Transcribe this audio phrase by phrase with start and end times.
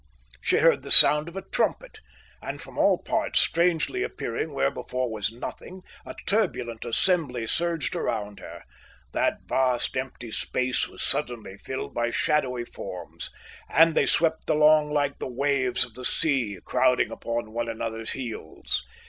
[0.41, 1.99] She heard the sound of a trumpet,
[2.41, 8.39] and from all parts, strangely appearing where before was nothing, a turbulent assembly surged about
[8.39, 8.63] her.
[9.11, 13.29] That vast empty space was suddenly filled by shadowy forms,
[13.69, 18.81] and they swept along like the waves of the sea, crowding upon one another's heels.